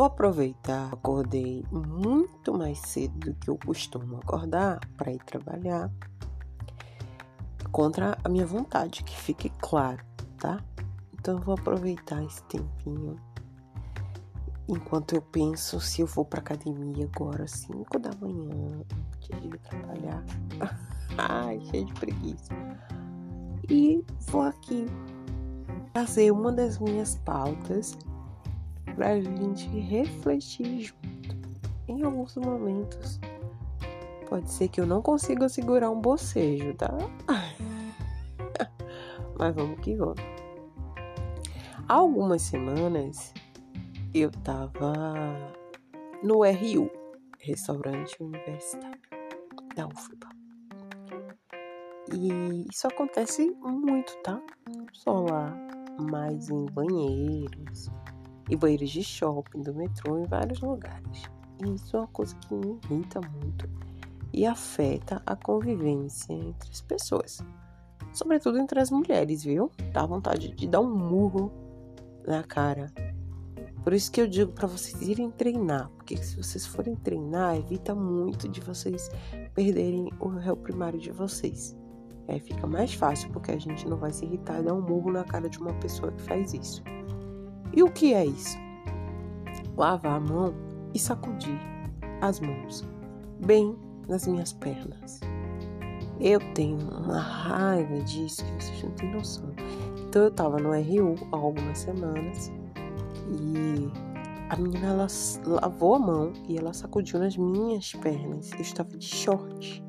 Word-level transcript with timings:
Vou 0.00 0.06
aproveitar, 0.06 0.90
acordei 0.94 1.62
muito 1.70 2.56
mais 2.56 2.78
cedo 2.78 3.18
do 3.18 3.34
que 3.34 3.50
eu 3.50 3.58
costumo 3.58 4.16
acordar 4.16 4.80
para 4.96 5.12
ir 5.12 5.22
trabalhar. 5.24 5.92
Contra 7.70 8.16
a 8.24 8.28
minha 8.30 8.46
vontade, 8.46 9.04
que 9.04 9.14
fique 9.14 9.50
claro, 9.58 10.02
tá? 10.38 10.58
Então 11.12 11.36
eu 11.36 11.44
vou 11.44 11.52
aproveitar 11.52 12.24
esse 12.24 12.42
tempinho 12.44 13.20
enquanto 14.66 15.14
eu 15.14 15.20
penso 15.20 15.78
se 15.82 16.00
eu 16.00 16.06
vou 16.06 16.24
pra 16.24 16.40
academia 16.40 17.06
agora, 17.14 17.46
5 17.46 17.98
da 17.98 18.10
manhã, 18.22 18.82
antes 19.34 19.50
de 19.50 19.58
trabalhar. 19.58 20.24
Ai, 21.18 21.60
cheio 21.70 21.84
de 21.84 21.92
preguiça. 21.92 22.54
E 23.68 24.02
vou 24.28 24.40
aqui 24.40 24.86
fazer 25.92 26.30
uma 26.30 26.50
das 26.50 26.78
minhas 26.78 27.16
pautas 27.16 27.98
pra 29.00 29.18
gente 29.18 29.66
refletir 29.66 30.82
junto. 30.82 31.34
Em 31.88 32.02
alguns 32.02 32.36
momentos, 32.36 33.18
pode 34.28 34.50
ser 34.50 34.68
que 34.68 34.78
eu 34.78 34.86
não 34.86 35.00
consiga 35.00 35.48
segurar 35.48 35.90
um 35.90 35.98
bocejo, 35.98 36.74
tá? 36.74 36.90
Mas 39.38 39.54
vamos 39.54 39.80
que 39.80 39.96
vamos. 39.96 40.20
Há 41.88 41.94
algumas 41.94 42.42
semanas 42.42 43.32
eu 44.12 44.30
tava 44.30 44.92
no 46.22 46.44
RU, 46.44 46.90
Restaurante 47.38 48.22
Universitário 48.22 49.00
da 49.74 49.86
UFBA. 49.86 50.28
E 52.12 52.66
isso 52.70 52.86
acontece 52.86 53.50
muito, 53.62 54.14
tá? 54.22 54.38
Só 54.92 55.20
lá, 55.20 55.56
mas 55.98 56.50
em 56.50 56.66
banheiros, 56.66 57.90
e 58.50 58.56
banheiros 58.56 58.90
de 58.90 59.02
shopping, 59.02 59.62
do 59.62 59.74
metrô, 59.74 60.18
em 60.18 60.26
vários 60.26 60.60
lugares. 60.60 61.22
E 61.64 61.74
isso 61.74 61.96
é 61.96 62.00
uma 62.00 62.08
coisa 62.08 62.34
que 62.36 62.54
me 62.54 62.78
irrita 62.84 63.20
muito 63.20 63.68
e 64.32 64.46
afeta 64.46 65.22
a 65.26 65.36
convivência 65.36 66.32
entre 66.32 66.70
as 66.70 66.80
pessoas. 66.80 67.38
Sobretudo 68.12 68.58
entre 68.58 68.80
as 68.80 68.90
mulheres, 68.90 69.44
viu? 69.44 69.70
Dá 69.92 70.04
vontade 70.04 70.52
de 70.54 70.66
dar 70.66 70.80
um 70.80 70.94
murro 70.94 71.52
na 72.26 72.42
cara. 72.42 72.92
Por 73.82 73.92
isso 73.92 74.10
que 74.12 74.20
eu 74.20 74.26
digo 74.26 74.52
para 74.52 74.68
vocês 74.68 75.00
irem 75.00 75.30
treinar, 75.30 75.88
porque 75.90 76.16
se 76.16 76.36
vocês 76.36 76.66
forem 76.66 76.94
treinar, 76.96 77.56
evita 77.56 77.94
muito 77.94 78.48
de 78.48 78.60
vocês 78.60 79.10
perderem 79.54 80.10
o 80.20 80.28
réu 80.28 80.56
primário 80.56 80.98
de 80.98 81.10
vocês. 81.10 81.76
É, 82.28 82.38
fica 82.38 82.66
mais 82.66 82.92
fácil, 82.92 83.30
porque 83.32 83.50
a 83.50 83.58
gente 83.58 83.88
não 83.88 83.96
vai 83.96 84.12
se 84.12 84.24
irritar 84.24 84.60
e 84.60 84.64
dar 84.64 84.74
um 84.74 84.82
murro 84.82 85.10
na 85.10 85.24
cara 85.24 85.48
de 85.48 85.58
uma 85.58 85.72
pessoa 85.74 86.12
que 86.12 86.22
faz 86.22 86.52
isso. 86.52 86.82
E 87.72 87.82
o 87.82 87.90
que 87.90 88.14
é 88.14 88.26
isso? 88.26 88.58
Lavar 89.76 90.16
a 90.16 90.20
mão 90.20 90.54
e 90.92 90.98
sacudir 90.98 91.58
as 92.20 92.40
mãos 92.40 92.84
bem 93.44 93.76
nas 94.08 94.26
minhas 94.26 94.52
pernas. 94.52 95.20
Eu 96.20 96.40
tenho 96.54 96.76
uma 96.76 97.18
raiva 97.18 97.98
disso 98.00 98.44
que 98.44 98.64
vocês 98.64 98.82
não 98.82 98.90
têm 98.90 99.12
noção. 99.12 99.54
Então 100.08 100.24
eu 100.24 100.30
tava 100.30 100.58
no 100.58 100.70
RU 100.70 101.14
há 101.32 101.36
algumas 101.36 101.78
semanas 101.78 102.52
e 103.28 103.90
a 104.50 104.56
menina 104.56 104.88
ela 104.88 105.06
lavou 105.46 105.94
a 105.94 105.98
mão 105.98 106.32
e 106.48 106.58
ela 106.58 106.74
sacudiu 106.74 107.20
nas 107.20 107.36
minhas 107.36 107.92
pernas. 107.92 108.50
Eu 108.52 108.60
estava 108.60 108.90
de 108.98 109.06
short. 109.06 109.82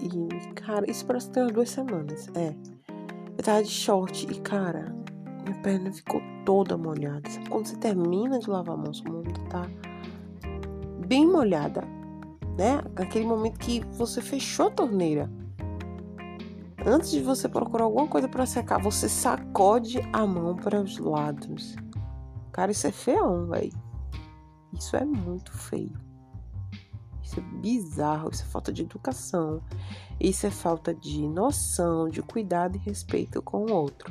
E, 0.00 0.54
cara, 0.54 0.88
isso 0.90 1.04
parece 1.04 1.28
tem 1.30 1.42
umas 1.42 1.52
duas 1.52 1.70
semanas. 1.70 2.28
É. 2.34 2.54
Eu 3.36 3.44
tava 3.44 3.62
de 3.62 3.68
short 3.68 4.26
e, 4.30 4.40
cara, 4.40 4.94
minha 5.50 5.62
perna 5.62 5.92
ficou 5.92 6.22
toda 6.44 6.78
molhada. 6.78 7.28
Sabe 7.28 7.48
quando 7.48 7.66
você 7.66 7.76
termina 7.76 8.38
de 8.38 8.48
lavar 8.48 8.74
a 8.74 8.78
mão, 8.78 8.94
sua 8.94 9.10
mão 9.10 9.22
tá 9.48 9.68
bem 11.06 11.26
molhada, 11.26 11.82
né? 12.56 12.82
Aquele 12.96 13.26
momento 13.26 13.58
que 13.58 13.80
você 13.92 14.22
fechou 14.22 14.68
a 14.68 14.70
torneira. 14.70 15.30
Antes 16.86 17.10
de 17.10 17.20
você 17.20 17.48
procurar 17.48 17.84
alguma 17.84 18.06
coisa 18.06 18.28
para 18.28 18.46
secar, 18.46 18.80
você 18.80 19.08
sacode 19.08 20.00
a 20.12 20.26
mão 20.26 20.56
para 20.56 20.80
os 20.80 20.98
lados. 20.98 21.76
Cara, 22.52 22.70
isso 22.70 22.86
é 22.86 22.92
feão, 22.92 23.46
velho. 23.48 23.72
Isso 24.72 24.96
é 24.96 25.04
muito 25.04 25.52
feio. 25.52 25.92
Isso 27.22 27.38
é 27.38 27.42
bizarro, 27.60 28.30
isso 28.32 28.42
é 28.42 28.46
falta 28.46 28.72
de 28.72 28.82
educação. 28.82 29.62
Isso 30.18 30.46
é 30.46 30.50
falta 30.50 30.94
de 30.94 31.28
noção, 31.28 32.08
de 32.08 32.22
cuidado 32.22 32.76
e 32.76 32.78
respeito 32.78 33.42
com 33.42 33.66
o 33.66 33.72
outro. 33.72 34.10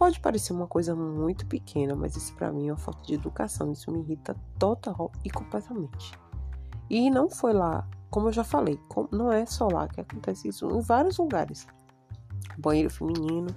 Pode 0.00 0.18
parecer 0.18 0.54
uma 0.54 0.66
coisa 0.66 0.96
muito 0.96 1.44
pequena, 1.44 1.94
mas 1.94 2.16
isso 2.16 2.34
para 2.34 2.50
mim 2.50 2.68
é 2.68 2.72
uma 2.72 2.78
falta 2.78 3.02
de 3.02 3.12
educação. 3.12 3.70
Isso 3.70 3.92
me 3.92 4.00
irrita 4.00 4.34
total 4.58 5.12
e 5.22 5.28
completamente. 5.28 6.18
E 6.88 7.10
não 7.10 7.28
foi 7.28 7.52
lá, 7.52 7.86
como 8.08 8.28
eu 8.28 8.32
já 8.32 8.42
falei, 8.42 8.80
não 9.12 9.30
é 9.30 9.44
só 9.44 9.68
lá 9.68 9.86
que 9.86 10.00
acontece 10.00 10.48
isso, 10.48 10.66
em 10.70 10.80
vários 10.80 11.18
lugares. 11.18 11.66
Banheiro 12.56 12.88
feminino, 12.88 13.54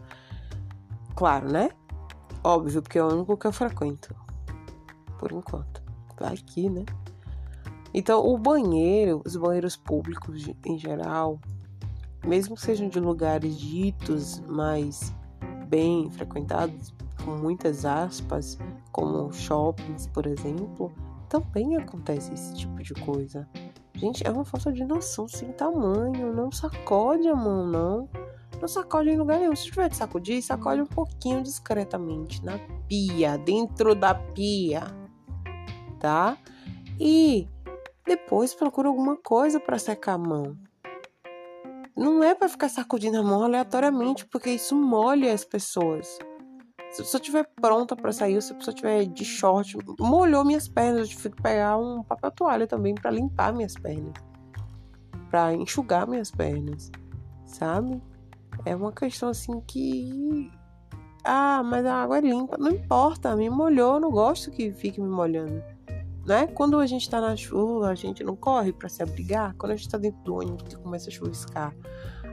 claro, 1.16 1.50
né? 1.50 1.70
Óbvio, 2.44 2.82
porque 2.82 3.00
é 3.00 3.04
o 3.06 3.14
único 3.14 3.38
que 3.38 3.48
eu 3.48 3.54
frequento. 3.54 4.14
Por 5.18 5.32
enquanto. 5.32 5.82
Vai 6.20 6.34
aqui, 6.34 6.70
né? 6.70 6.84
Então, 7.94 8.20
o 8.20 8.38
banheiro, 8.38 9.22
os 9.26 9.38
banheiros 9.38 9.78
públicos 9.78 10.46
em 10.66 10.78
geral, 10.78 11.40
mesmo 12.26 12.56
que 12.56 12.62
sejam 12.64 12.90
de 12.90 13.00
lugares 13.00 13.58
ditos 13.58 14.42
mais 14.42 15.16
bem 15.74 16.08
frequentados, 16.12 16.94
com 17.26 17.32
muitas 17.32 17.84
aspas, 17.84 18.60
como 18.92 19.34
shoppings, 19.34 20.06
por 20.06 20.28
exemplo, 20.28 20.94
também 21.28 21.76
acontece 21.76 22.32
esse 22.32 22.54
tipo 22.54 22.84
de 22.84 22.94
coisa. 22.94 23.50
Gente, 23.96 24.26
é 24.26 24.30
uma 24.30 24.46
falta 24.46 24.72
de 24.72 24.86
noção 24.86 25.28
sem 25.28 25.52
tamanho. 25.52 26.32
Não 26.32 26.52
sacode 26.52 27.28
a 27.28 27.36
mão, 27.36 27.66
não. 27.66 28.08
Não 28.62 28.68
sacode 28.68 29.10
em 29.10 29.18
lugar 29.18 29.40
nenhum. 29.40 29.56
Se 29.56 29.66
tiver 29.66 29.90
de 29.90 29.96
sacudir, 29.96 30.44
sacode 30.44 30.80
um 30.80 30.86
pouquinho 30.86 31.42
discretamente 31.42 32.46
na 32.46 32.60
pia, 32.88 33.36
dentro 33.40 33.96
da 33.96 34.14
pia, 34.14 34.84
tá? 36.00 36.38
E 37.00 37.48
depois 38.06 38.54
procura 38.54 38.90
alguma 38.90 39.18
coisa 39.18 39.60
para 39.60 39.80
secar 39.80 40.14
a 40.14 40.18
mão. 40.20 40.56
Não 41.96 42.24
é 42.24 42.34
para 42.34 42.50
ficar 42.50 42.70
sacudindo 42.70 43.20
a 43.20 43.24
mão 43.24 43.44
aleatoriamente, 43.44 44.26
porque 44.26 44.50
isso 44.50 44.76
molha 44.76 45.32
as 45.32 45.46
pessoas. 45.46 46.08
Se 46.92 47.02
a 47.02 47.04
pessoa 47.04 47.20
estiver 47.22 47.48
pronta 47.60 47.96
para 47.96 48.12
sair, 48.12 48.42
se 48.42 48.52
a 48.52 48.56
pessoa 48.56 48.74
estiver 48.74 49.06
de 49.06 49.24
short, 49.24 49.78
molhou 50.00 50.44
minhas 50.44 50.68
pernas, 50.68 51.02
eu 51.02 51.08
tive 51.08 51.30
que 51.32 51.42
pegar 51.42 51.78
um 51.78 52.04
papel 52.04 52.32
toalha 52.32 52.68
também 52.68 52.96
para 52.96 53.12
limpar 53.12 53.54
minhas 53.54 53.74
pernas, 53.74 54.14
para 55.30 55.54
enxugar 55.54 56.08
minhas 56.08 56.32
pernas, 56.32 56.92
sabe? 57.46 58.02
É 58.66 58.76
uma 58.76 58.92
questão 58.92 59.30
assim 59.30 59.60
que. 59.62 60.52
Ah, 61.24 61.64
mas 61.64 61.86
a 61.86 62.04
água 62.04 62.18
é 62.18 62.22
limpa. 62.22 62.58
Não 62.58 62.72
importa, 62.72 63.36
me 63.36 63.50
molhou, 63.50 64.00
não 64.00 64.12
gosto 64.12 64.52
que 64.52 64.72
fique 64.72 65.02
me 65.02 65.10
molhando. 65.10 65.64
Né? 66.26 66.48
Quando 66.48 66.80
a 66.80 66.86
gente 66.86 67.10
tá 67.10 67.20
na 67.20 67.36
chuva, 67.36 67.90
a 67.90 67.96
gente 67.96 68.24
não 68.24 68.36
corre 68.36 68.72
para 68.72 68.88
se 68.88 69.04
abrigar. 69.04 69.54
Quando 69.58 69.74
a 69.74 69.76
gente 69.76 69.90
tá 69.90 69.98
dentro 69.98 70.22
do 70.24 70.36
ônibus 70.36 70.64
que 70.64 70.76
começa 70.78 71.10
a 71.10 71.12
chuviscar, 71.12 71.76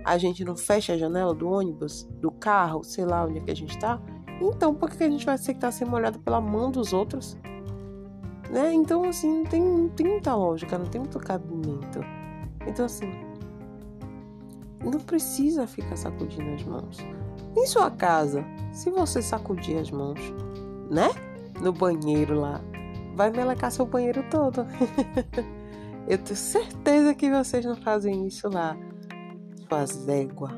a 0.05 0.17
gente 0.17 0.45
não 0.45 0.57
fecha 0.57 0.93
a 0.93 0.99
janela 0.99 1.35
do 1.35 1.49
ônibus, 1.49 2.05
do 2.21 2.31
carro, 2.31 2.85
sei 2.85 3.05
lá 3.05 3.25
onde 3.25 3.39
é 3.39 3.41
que 3.41 3.51
a 3.51 3.57
gente 3.57 3.79
tá. 3.79 4.01
Então, 4.41 4.75
por 4.75 4.91
que 4.91 5.03
a 5.03 5.11
gente 5.11 5.27
vai 5.27 5.35
aceitar 5.35 5.71
ser 5.73 5.85
molhado 5.85 6.19
pela 6.21 6.41
mão 6.41 6.71
dos 6.71 6.93
outros? 6.93 7.37
Né? 8.49 8.73
Então, 8.73 9.05
assim, 9.05 9.39
não 9.39 9.45
tem, 9.45 9.63
não 9.63 9.89
tem 9.89 10.07
muita 10.07 10.35
lógica, 10.35 10.79
não 10.79 10.87
tem 10.87 11.01
muito 11.01 11.19
cabimento. 11.19 12.01
Então, 12.67 12.87
assim, 12.87 13.11
não 14.83 14.99
precisa 14.99 15.67
ficar 15.67 15.97
sacudindo 15.97 16.51
as 16.51 16.63
mãos. 16.65 16.99
Em 17.57 17.67
sua 17.67 17.91
casa, 17.91 18.45
se 18.73 18.91
você 18.91 19.21
sacudir 19.21 19.77
as 19.79 19.91
mãos, 19.91 20.21
né? 20.91 21.11
No 21.61 21.73
banheiro 21.73 22.41
lá, 22.41 22.61
vai 23.15 23.31
melecar 23.31 23.71
seu 23.71 23.87
banheiro 23.87 24.25
todo. 24.31 24.67
Eu 26.09 26.19
tenho 26.19 26.37
certeza 26.37 27.15
que 27.15 27.31
vocês 27.31 27.65
não 27.65 27.77
fazem 27.77 28.27
isso 28.27 28.49
lá. 28.49 28.77
Suas 29.69 30.09
éguas. 30.09 30.53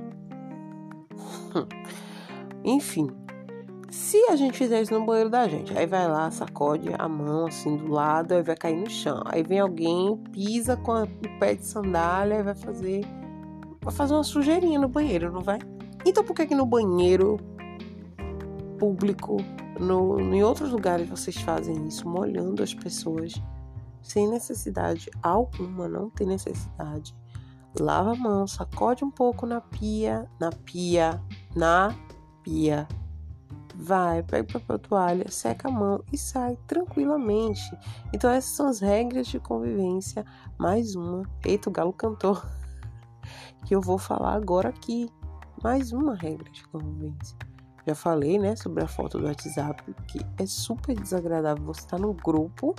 Enfim, 2.64 3.10
se 3.90 4.16
a 4.30 4.36
gente 4.36 4.56
fizer 4.56 4.80
isso 4.80 4.98
no 4.98 5.04
banheiro 5.04 5.28
da 5.28 5.46
gente, 5.46 5.76
aí 5.76 5.84
vai 5.84 6.08
lá, 6.08 6.30
sacode 6.30 6.88
a 6.98 7.06
mão 7.08 7.46
assim 7.46 7.76
do 7.76 7.88
lado, 7.88 8.32
aí 8.32 8.42
vai 8.42 8.56
cair 8.56 8.76
no 8.76 8.88
chão. 8.88 9.22
Aí 9.26 9.42
vem 9.42 9.60
alguém, 9.60 10.16
pisa 10.32 10.76
com 10.76 11.02
o 11.02 11.06
pé 11.38 11.54
de 11.54 11.66
sandália 11.66 12.36
e 12.36 12.42
vai 12.42 12.54
fazer 12.54 13.04
vai 13.82 13.92
fazer 13.92 14.14
uma 14.14 14.24
sujeirinha 14.24 14.78
no 14.78 14.88
banheiro, 14.88 15.30
não 15.30 15.40
vai? 15.40 15.58
Então 16.06 16.24
por 16.24 16.34
que 16.34 16.46
que 16.46 16.54
no 16.54 16.64
banheiro 16.64 17.38
público, 18.78 19.36
no, 19.78 20.20
em 20.20 20.42
outros 20.42 20.70
lugares 20.70 21.08
vocês 21.08 21.36
fazem 21.36 21.86
isso, 21.86 22.08
molhando 22.08 22.62
as 22.62 22.74
pessoas 22.74 23.34
sem 24.02 24.28
necessidade 24.28 25.10
alguma, 25.22 25.88
não 25.88 26.10
tem 26.10 26.26
necessidade. 26.26 27.14
Lava 27.78 28.12
a 28.12 28.16
mão, 28.16 28.46
sacode 28.46 29.04
um 29.04 29.10
pouco 29.10 29.46
na 29.46 29.60
pia, 29.60 30.28
na 30.38 30.50
pia, 30.50 31.22
na 31.56 31.94
pia, 32.42 32.86
vai, 33.74 34.22
pega 34.22 34.52
papel 34.52 34.78
toalha, 34.78 35.30
seca 35.30 35.68
a 35.68 35.70
mão 35.70 36.04
e 36.12 36.18
sai 36.18 36.58
tranquilamente. 36.66 37.62
Então 38.12 38.30
essas 38.30 38.52
são 38.52 38.68
as 38.68 38.80
regras 38.80 39.26
de 39.26 39.40
convivência. 39.40 40.24
Mais 40.58 40.94
uma. 40.94 41.22
Eita, 41.44 41.68
o 41.68 41.72
galo 41.72 41.92
cantou. 41.92 42.40
Que 43.64 43.76
eu 43.76 43.80
vou 43.80 43.96
falar 43.96 44.34
agora 44.34 44.68
aqui. 44.68 45.08
Mais 45.62 45.92
uma 45.92 46.16
regra 46.16 46.50
de 46.50 46.66
convivência. 46.66 47.36
Já 47.86 47.94
falei, 47.94 48.38
né, 48.38 48.54
sobre 48.54 48.82
a 48.82 48.86
foto 48.86 49.18
do 49.18 49.26
WhatsApp, 49.26 49.82
que 50.06 50.20
é 50.38 50.46
super 50.46 50.94
desagradável 50.98 51.64
você 51.64 51.80
estar 51.80 51.96
tá 51.96 52.02
no 52.02 52.12
grupo 52.12 52.74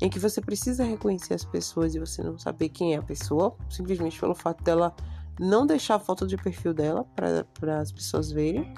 em 0.00 0.08
que 0.08 0.18
você 0.18 0.40
precisa 0.40 0.84
reconhecer 0.84 1.34
as 1.34 1.44
pessoas 1.44 1.94
e 1.94 1.98
você 1.98 2.22
não 2.22 2.38
saber 2.38 2.68
quem 2.68 2.94
é 2.94 2.98
a 2.98 3.02
pessoa, 3.02 3.54
simplesmente 3.68 4.18
pelo 4.18 4.34
fato 4.34 4.62
dela 4.62 4.94
não 5.38 5.66
deixar 5.66 5.96
a 5.96 5.98
foto 5.98 6.26
de 6.26 6.36
perfil 6.36 6.72
dela 6.72 7.04
para 7.14 7.80
as 7.80 7.92
pessoas 7.92 8.30
verem. 8.30 8.72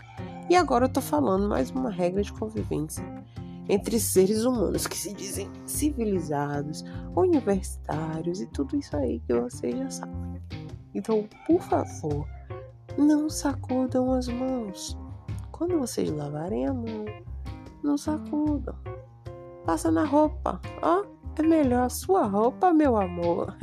E 0.48 0.56
agora 0.56 0.86
eu 0.86 0.88
tô 0.88 1.00
falando 1.00 1.48
mais 1.48 1.70
uma 1.70 1.90
regra 1.90 2.22
de 2.22 2.32
convivência 2.32 3.04
entre 3.68 4.00
seres 4.00 4.44
humanos 4.44 4.86
que 4.86 4.98
se 4.98 5.14
dizem 5.14 5.48
civilizados, 5.64 6.84
universitários 7.14 8.40
e 8.40 8.46
tudo 8.46 8.76
isso 8.76 8.96
aí 8.96 9.20
que 9.20 9.32
vocês 9.32 9.78
já 9.78 9.90
sabem. 9.90 10.42
Então, 10.92 11.28
por 11.46 11.62
favor, 11.62 12.26
não 12.98 13.30
sacudam 13.30 14.12
as 14.12 14.26
mãos. 14.26 14.98
Quando 15.60 15.78
vocês 15.78 16.10
lavarem 16.10 16.66
a 16.66 16.72
mão, 16.72 17.04
não 17.84 17.98
sacudam. 17.98 18.74
Passa 19.66 19.90
na 19.90 20.06
roupa, 20.06 20.58
ó. 20.80 21.04
É 21.38 21.42
melhor 21.42 21.82
a 21.82 21.88
sua 21.90 22.24
roupa, 22.24 22.72
meu 22.72 22.96
amor. 22.96 23.54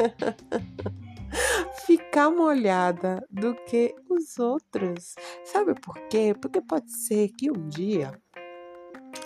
Ficar 1.87 2.29
molhada 2.29 3.27
do 3.31 3.55
que 3.65 3.95
os 4.07 4.37
outros. 4.37 5.15
Sabe 5.43 5.73
por 5.73 5.97
quê? 6.07 6.35
Porque 6.39 6.61
pode 6.61 6.91
ser 6.91 7.29
que 7.29 7.49
um 7.49 7.67
dia 7.67 8.11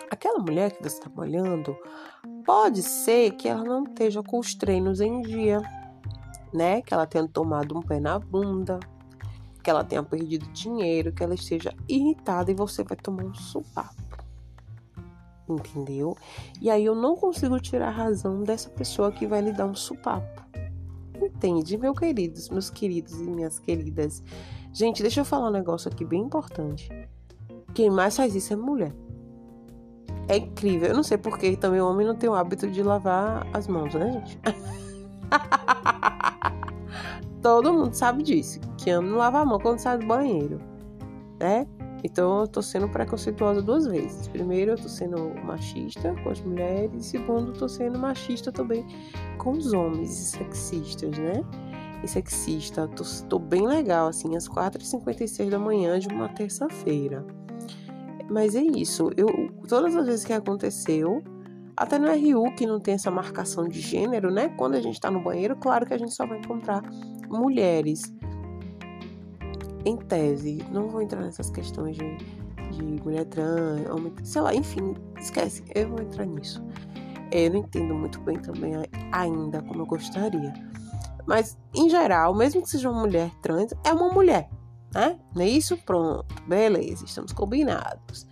aquela 0.09 0.39
mulher 0.39 0.71
que 0.71 0.81
você 0.81 0.97
está 0.97 1.09
molhando, 1.09 1.75
pode 2.45 2.83
ser 2.83 3.31
que 3.31 3.49
ela 3.49 3.65
não 3.65 3.83
esteja 3.83 4.23
com 4.23 4.39
os 4.39 4.55
treinos 4.55 5.01
em 5.01 5.21
dia, 5.21 5.61
né? 6.53 6.81
Que 6.81 6.93
ela 6.93 7.05
tenha 7.05 7.27
tomado 7.27 7.77
um 7.77 7.81
pé 7.81 7.99
na 7.99 8.17
bunda, 8.17 8.79
que 9.61 9.69
ela 9.69 9.83
tenha 9.83 10.03
perdido 10.03 10.45
dinheiro, 10.51 11.11
que 11.11 11.23
ela 11.23 11.35
esteja 11.35 11.73
irritada 11.87 12.51
e 12.51 12.53
você 12.55 12.83
vai 12.83 12.97
tomar 12.97 13.23
um 13.23 13.33
supapo. 13.33 14.01
Entendeu? 15.47 16.17
E 16.61 16.69
aí 16.69 16.85
eu 16.85 16.95
não 16.95 17.15
consigo 17.15 17.59
tirar 17.59 17.89
a 17.89 17.91
razão 17.91 18.43
dessa 18.43 18.69
pessoa 18.69 19.11
que 19.11 19.27
vai 19.27 19.41
lhe 19.41 19.51
dar 19.51 19.65
um 19.65 19.75
supapo. 19.75 20.41
Entende, 21.21 21.77
meus 21.77 21.97
queridos, 21.97 22.49
meus 22.49 22.69
queridos 22.69 23.19
e 23.19 23.23
minhas 23.23 23.59
queridas? 23.59 24.23
Gente, 24.73 25.01
deixa 25.01 25.21
eu 25.21 25.25
falar 25.25 25.49
um 25.49 25.51
negócio 25.51 25.91
aqui 25.91 26.05
bem 26.05 26.21
importante. 26.21 26.89
Quem 27.73 27.89
mais 27.89 28.15
faz 28.15 28.33
isso 28.35 28.53
é 28.53 28.55
mulher. 28.55 28.93
É 30.27 30.37
incrível. 30.37 30.89
Eu 30.89 30.95
não 30.95 31.03
sei 31.03 31.17
porque 31.17 31.55
também 31.57 31.81
o 31.81 31.89
homem 31.89 32.07
não 32.07 32.15
tem 32.15 32.29
o 32.29 32.33
hábito 32.33 32.69
de 32.69 32.81
lavar 32.81 33.45
as 33.53 33.67
mãos, 33.67 33.93
né, 33.93 34.11
gente? 34.13 34.39
Todo 37.41 37.73
mundo 37.73 37.93
sabe 37.93 38.23
disso. 38.23 38.59
Que 38.77 38.93
não 38.93 39.17
lava 39.17 39.39
a 39.39 39.45
mão 39.45 39.59
quando 39.59 39.79
sai 39.79 39.97
do 39.97 40.05
banheiro, 40.05 40.59
né? 41.39 41.65
Então 42.03 42.41
eu 42.41 42.47
tô 42.47 42.61
sendo 42.61 42.89
preconceituosa 42.89 43.61
duas 43.61 43.85
vezes. 43.85 44.27
Primeiro, 44.27 44.71
eu 44.71 44.77
tô 44.77 44.89
sendo 44.89 45.33
machista 45.43 46.15
com 46.23 46.29
as 46.29 46.41
mulheres. 46.41 47.05
Segundo, 47.05 47.51
eu 47.51 47.53
tô 47.53 47.69
sendo 47.69 47.99
machista 47.99 48.51
também 48.51 48.85
com 49.37 49.51
os 49.51 49.73
homens 49.73 50.09
e 50.09 50.25
sexistas, 50.37 51.17
né? 51.17 51.43
E 52.03 52.07
sexista. 52.07 52.87
Tô, 52.87 53.03
tô 53.29 53.39
bem 53.39 53.67
legal, 53.67 54.07
assim, 54.07 54.35
às 54.35 54.47
4h56 54.47 55.49
da 55.49 55.59
manhã 55.59 55.99
de 55.99 56.07
uma 56.07 56.27
terça-feira. 56.29 57.25
Mas 58.29 58.55
é 58.55 58.61
isso. 58.61 59.11
Eu, 59.15 59.27
todas 59.67 59.95
as 59.95 60.05
vezes 60.05 60.25
que 60.25 60.33
aconteceu, 60.33 61.21
até 61.77 61.99
no 61.99 62.07
RU, 62.07 62.55
que 62.55 62.65
não 62.65 62.79
tem 62.79 62.95
essa 62.95 63.11
marcação 63.11 63.67
de 63.67 63.79
gênero, 63.79 64.31
né? 64.31 64.49
Quando 64.49 64.75
a 64.75 64.81
gente 64.81 64.99
tá 64.99 65.11
no 65.11 65.21
banheiro, 65.21 65.55
claro 65.55 65.85
que 65.85 65.93
a 65.93 65.97
gente 65.97 66.13
só 66.13 66.25
vai 66.25 66.39
encontrar 66.39 66.81
mulheres 67.31 68.13
em 69.85 69.97
tese, 69.97 70.63
não 70.71 70.87
vou 70.87 71.01
entrar 71.01 71.21
nessas 71.21 71.49
questões 71.49 71.97
de, 71.97 72.17
de 72.71 72.83
mulher 73.03 73.25
trans, 73.25 73.89
homem, 73.89 74.13
sei 74.23 74.41
lá, 74.41 74.53
enfim, 74.53 74.93
esquece, 75.19 75.63
eu 75.73 75.89
vou 75.89 76.01
entrar 76.01 76.25
nisso. 76.25 76.63
Eu 77.31 77.51
não 77.51 77.59
entendo 77.59 77.95
muito 77.95 78.19
bem 78.21 78.37
também 78.37 78.73
ainda 79.11 79.61
como 79.63 79.81
eu 79.81 79.85
gostaria. 79.85 80.53
Mas, 81.25 81.57
em 81.73 81.89
geral, 81.89 82.33
mesmo 82.35 82.61
que 82.61 82.69
seja 82.69 82.89
uma 82.89 83.01
mulher 83.01 83.31
trans, 83.41 83.73
é 83.83 83.93
uma 83.93 84.09
mulher, 84.09 84.49
né? 84.93 85.17
Não 85.33 85.41
é 85.41 85.47
isso? 85.47 85.77
Pronto, 85.77 86.25
beleza, 86.45 87.05
estamos 87.05 87.31
combinados. 87.31 88.27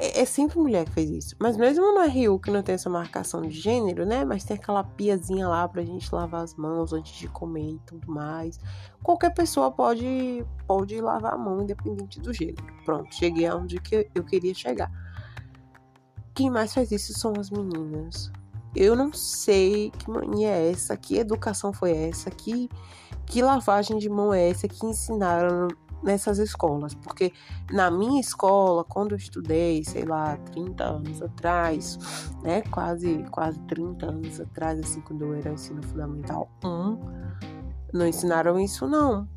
É, 0.00 0.22
é, 0.22 0.24
sempre 0.24 0.58
mulher 0.58 0.86
que 0.86 0.92
fez 0.92 1.10
isso. 1.10 1.36
Mas 1.38 1.58
mesmo 1.58 1.92
no 1.92 2.00
RU 2.08 2.40
que 2.40 2.50
não 2.50 2.62
tem 2.62 2.74
essa 2.74 2.88
marcação 2.88 3.42
de 3.42 3.50
gênero, 3.50 4.06
né? 4.06 4.24
Mas 4.24 4.44
tem 4.44 4.56
aquela 4.56 4.82
piazinha 4.82 5.46
lá 5.46 5.68
pra 5.68 5.84
gente 5.84 6.12
lavar 6.14 6.42
as 6.42 6.54
mãos 6.54 6.94
antes 6.94 7.12
de 7.12 7.28
comer 7.28 7.72
e 7.72 7.78
tudo 7.84 8.10
mais. 8.10 8.58
Qualquer 9.02 9.34
pessoa 9.34 9.70
pode, 9.70 10.42
pode 10.66 10.98
lavar 11.02 11.34
a 11.34 11.38
mão, 11.38 11.60
independente 11.60 12.18
do 12.18 12.32
gênero. 12.32 12.64
Pronto, 12.82 13.14
cheguei 13.14 13.46
aonde 13.46 13.78
que 13.78 14.08
eu 14.14 14.24
queria 14.24 14.54
chegar. 14.54 14.90
Quem 16.34 16.48
mais 16.48 16.72
faz 16.72 16.90
isso 16.90 17.12
são 17.12 17.34
as 17.38 17.50
meninas. 17.50 18.32
Eu 18.74 18.96
não 18.96 19.12
sei 19.12 19.90
que 19.90 20.08
mania 20.08 20.48
é 20.48 20.70
essa, 20.70 20.96
que 20.96 21.18
educação 21.18 21.74
foi 21.74 21.94
essa, 21.94 22.30
que, 22.30 22.70
que 23.26 23.42
lavagem 23.42 23.98
de 23.98 24.08
mão 24.08 24.32
é 24.32 24.48
essa 24.48 24.66
que 24.66 24.86
ensinaram 24.86 25.68
nessas 26.02 26.38
escolas, 26.38 26.94
porque 26.94 27.32
na 27.70 27.90
minha 27.90 28.20
escola, 28.20 28.84
quando 28.84 29.12
eu 29.12 29.18
estudei, 29.18 29.84
sei 29.84 30.04
lá, 30.04 30.36
30 30.52 30.84
anos 30.84 31.22
atrás, 31.22 31.98
né, 32.42 32.62
quase 32.62 33.24
quase 33.30 33.58
30 33.60 34.06
anos 34.06 34.40
atrás, 34.40 34.80
assim, 34.80 35.00
quando 35.00 35.24
eu 35.24 35.34
era 35.34 35.52
ensino 35.52 35.82
fundamental 35.82 36.50
1, 36.64 36.98
não 37.92 38.06
ensinaram 38.06 38.58
isso 38.58 38.86
não. 38.86 39.28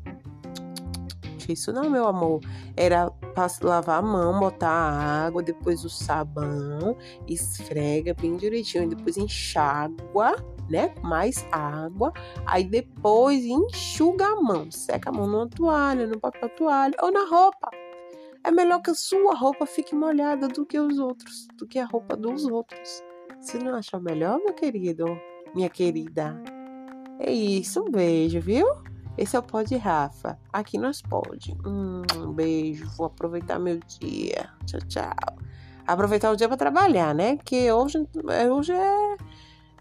Isso 1.48 1.72
não, 1.72 1.90
meu 1.90 2.06
amor. 2.06 2.40
Era 2.74 3.12
lavar 3.60 3.98
a 3.98 4.02
mão, 4.02 4.40
botar 4.40 4.70
a 4.70 5.26
água, 5.26 5.42
depois 5.42 5.84
o 5.84 5.90
sabão, 5.90 6.96
esfrega 7.28 8.14
bem 8.14 8.36
direitinho, 8.36 8.88
depois 8.88 9.18
enxágua 9.18 10.36
né? 10.68 10.94
Mais 11.02 11.46
água. 11.52 12.12
Aí 12.46 12.64
depois 12.64 13.44
enxuga 13.44 14.26
a 14.26 14.36
mão. 14.36 14.70
Seca 14.70 15.10
a 15.10 15.12
mão 15.12 15.26
numa 15.26 15.48
toalha, 15.48 16.06
no 16.06 16.18
papel 16.18 16.48
toalha 16.50 16.94
ou 17.00 17.12
na 17.12 17.24
roupa. 17.24 17.70
É 18.44 18.50
melhor 18.50 18.82
que 18.82 18.90
a 18.90 18.94
sua 18.94 19.34
roupa 19.34 19.64
fique 19.64 19.94
molhada 19.94 20.48
do 20.48 20.66
que 20.66 20.78
os 20.78 20.98
outros, 20.98 21.48
do 21.56 21.66
que 21.66 21.78
a 21.78 21.86
roupa 21.86 22.14
dos 22.14 22.44
outros. 22.44 23.02
Você 23.40 23.58
não 23.58 23.74
acha 23.74 23.98
melhor, 23.98 24.38
meu 24.38 24.52
querido? 24.52 25.06
Minha 25.54 25.70
querida? 25.70 26.42
É 27.18 27.32
isso, 27.32 27.82
um 27.82 27.90
beijo, 27.90 28.40
viu? 28.40 28.66
Esse 29.16 29.36
é 29.36 29.38
o 29.38 29.42
Pod 29.42 29.74
Rafa. 29.76 30.38
Aqui 30.52 30.76
nós 30.76 31.00
pode. 31.00 31.56
Hum, 31.64 32.02
um 32.16 32.32
beijo. 32.32 32.86
Vou 32.96 33.06
aproveitar 33.06 33.58
meu 33.58 33.78
dia. 33.78 34.50
Tchau, 34.66 34.80
tchau. 34.88 35.38
Aproveitar 35.86 36.30
o 36.30 36.36
dia 36.36 36.48
para 36.48 36.56
trabalhar, 36.56 37.14
né? 37.14 37.36
Que 37.36 37.70
hoje, 37.70 38.06
hoje 38.50 38.72
é 38.72 39.16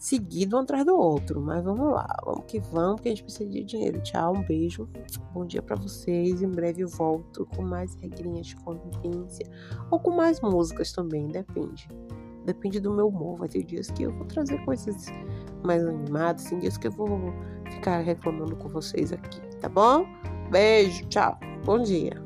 seguido 0.04 0.58
um 0.58 0.60
atrás 0.60 0.86
do 0.86 0.98
outro. 0.98 1.42
Mas 1.42 1.64
vamos 1.64 1.94
lá, 1.94 2.06
vamos 2.26 2.44
que 2.46 2.60
vamos, 2.60 3.00
que 3.00 3.08
a 3.08 3.12
gente 3.12 3.24
precisa 3.24 3.50
de 3.50 3.64
dinheiro. 3.64 4.02
Tchau, 4.02 4.36
um 4.36 4.44
beijo, 4.44 4.90
bom 5.34 5.46
dia 5.46 5.62
para 5.62 5.78
vocês. 5.78 6.42
Em 6.42 6.50
breve 6.50 6.82
eu 6.82 6.90
volto 6.90 7.46
com 7.56 7.62
mais 7.62 7.96
regrinhas 7.96 8.48
de 8.48 8.56
convivência 8.58 9.50
ou 9.90 10.00
com 10.00 10.12
mais 10.12 10.42
músicas 10.42 10.92
também, 10.92 11.30
depende. 11.30 11.88
Depende 12.46 12.82
do 12.82 12.94
meu 12.94 13.08
humor. 13.08 13.38
Vai 13.38 13.48
ter 13.48 13.64
dias 13.64 13.90
que 13.90 14.04
eu 14.04 14.14
vou 14.14 14.26
trazer 14.26 14.64
coisas 14.66 15.06
mais 15.64 15.86
animadas, 15.86 16.44
tem 16.44 16.60
dias 16.60 16.78
que 16.78 16.88
eu 16.88 16.92
vou 16.92 17.34
ficar 17.72 18.00
reclamando 18.00 18.58
com 18.58 18.68
vocês 18.68 19.14
aqui, 19.14 19.40
tá 19.62 19.70
bom? 19.70 20.06
Beijo, 20.52 21.08
tchau, 21.08 21.40
bom 21.64 21.82
dia. 21.82 22.23